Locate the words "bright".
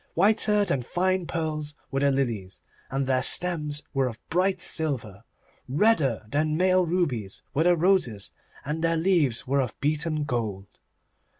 4.29-4.59